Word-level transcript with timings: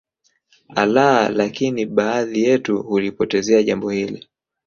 Allah 0.75 1.29
lakini 1.35 1.85
baadhi 1.85 2.43
yetu 2.43 2.83
hulipotezea 2.83 3.63
Jambo 3.63 3.89
hili 3.89 4.27